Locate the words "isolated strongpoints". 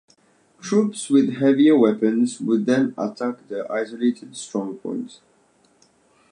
3.71-5.19